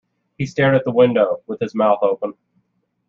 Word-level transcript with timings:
He 0.39 0.47
stared 0.47 0.73
at 0.73 0.83
the 0.83 0.89
window, 0.91 1.43
with 1.45 1.59
his 1.59 1.75
mouth 1.75 1.99
open. 2.01 2.33